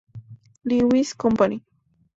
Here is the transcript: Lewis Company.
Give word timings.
Lewis 0.63 1.13
Company. 1.13 1.61